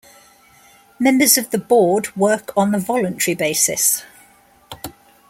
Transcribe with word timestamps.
Members 0.97 1.37
of 1.37 1.51
the 1.51 1.59
Board 1.59 2.15
work 2.17 2.49
on 2.57 2.71
the 2.71 2.79
voluntary 2.79 3.35
basis. 3.35 4.01